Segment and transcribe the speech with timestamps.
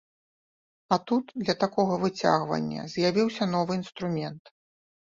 [0.95, 4.43] А тут для такога выцягвання з'явіўся новы інструмент!